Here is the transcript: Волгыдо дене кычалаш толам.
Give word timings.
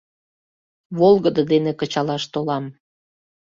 Волгыдо 0.97 1.41
дене 1.51 1.71
кычалаш 1.79 2.23
толам. 2.33 2.65